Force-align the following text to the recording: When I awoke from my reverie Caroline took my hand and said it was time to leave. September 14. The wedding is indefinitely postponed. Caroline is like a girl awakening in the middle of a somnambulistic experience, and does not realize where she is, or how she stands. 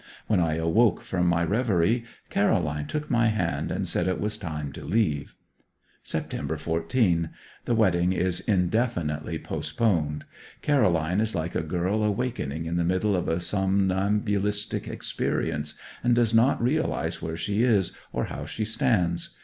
When 0.25 0.39
I 0.39 0.55
awoke 0.55 1.01
from 1.03 1.27
my 1.27 1.43
reverie 1.43 2.05
Caroline 2.31 2.87
took 2.87 3.11
my 3.11 3.27
hand 3.27 3.69
and 3.71 3.87
said 3.87 4.07
it 4.07 4.19
was 4.19 4.35
time 4.35 4.71
to 4.71 4.83
leave. 4.83 5.35
September 6.01 6.57
14. 6.57 7.29
The 7.65 7.75
wedding 7.75 8.11
is 8.11 8.39
indefinitely 8.39 9.37
postponed. 9.37 10.25
Caroline 10.63 11.21
is 11.21 11.35
like 11.35 11.53
a 11.53 11.61
girl 11.61 12.03
awakening 12.03 12.65
in 12.65 12.77
the 12.77 12.83
middle 12.83 13.15
of 13.15 13.27
a 13.27 13.39
somnambulistic 13.39 14.87
experience, 14.87 15.75
and 16.03 16.15
does 16.15 16.33
not 16.33 16.59
realize 16.59 17.21
where 17.21 17.37
she 17.37 17.61
is, 17.61 17.95
or 18.11 18.23
how 18.25 18.45
she 18.47 18.65
stands. 18.65 19.35